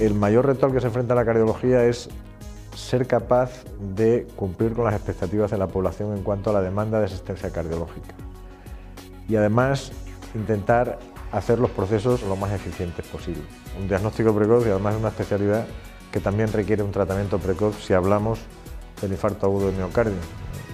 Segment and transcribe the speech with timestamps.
[0.00, 2.08] el mayor reto al que se enfrenta la cardiología es
[2.74, 3.64] ser capaz
[3.96, 7.50] de cumplir con las expectativas de la población en cuanto a la demanda de asistencia
[7.50, 8.14] cardiológica.
[9.28, 9.92] Y además
[10.34, 10.98] intentar
[11.32, 13.42] hacer los procesos lo más eficientes posible.
[13.78, 15.66] Un diagnóstico precoz y además una especialidad
[16.12, 18.38] que también requiere un tratamiento precoz si hablamos
[19.02, 20.14] del infarto agudo de miocardio.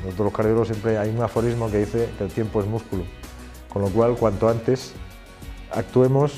[0.04, 3.04] Nosotros los cardiólogos siempre hay un aforismo que dice que el tiempo es músculo,
[3.72, 4.92] con lo cual cuanto antes
[5.72, 6.34] actuemos,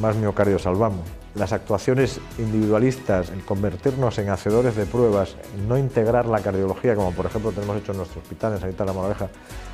[0.00, 1.17] más miocardio salvamos.
[1.38, 5.36] Las actuaciones individualistas, en convertirnos en hacedores de pruebas,
[5.68, 8.92] no integrar la cardiología, como por ejemplo tenemos hecho en nuestro hospital, en Sanita La
[8.92, 9.28] Moraleja,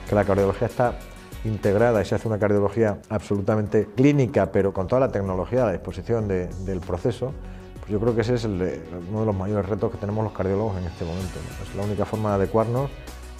[0.06, 0.98] que la cardiología está
[1.44, 5.72] integrada y se hace una cardiología absolutamente clínica, pero con toda la tecnología a la
[5.72, 7.32] disposición del proceso,
[7.80, 10.76] pues yo creo que ese es uno de los mayores retos que tenemos los cardiólogos
[10.76, 11.38] en este momento.
[11.62, 12.90] Es la única forma de adecuarnos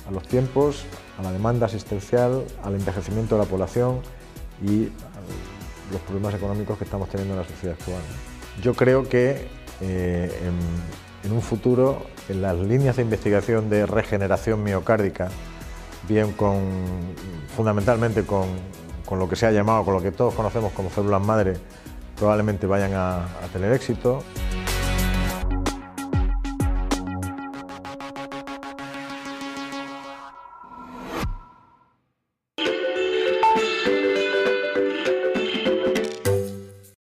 [0.09, 0.87] a los tiempos,
[1.19, 4.01] a la demanda asistencial, al envejecimiento de la población
[4.63, 4.89] y
[5.93, 8.01] los problemas económicos que estamos teniendo en la sociedad actual.
[8.63, 9.49] Yo creo que
[9.81, 10.31] eh,
[11.25, 15.29] en, un futuro, en las líneas de investigación de regeneración miocárdica,
[16.09, 16.61] bien con,
[17.57, 18.49] fundamentalmente con,
[19.05, 21.55] con, lo que se ha llamado, con lo que todos conocemos como células madre,
[22.17, 24.23] probablemente vayan a tener éxito.